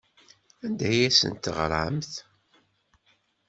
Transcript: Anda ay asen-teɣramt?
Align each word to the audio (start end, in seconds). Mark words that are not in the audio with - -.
Anda 0.65 0.85
ay 0.91 1.01
asen-teɣramt? 1.09 2.13